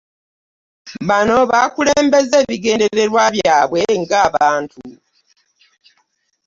Bano 1.09 1.35
baakulembeza 1.51 2.35
ebigendererwa 2.43 3.23
byabwe 3.35 3.81
ng'abantu. 4.01 4.79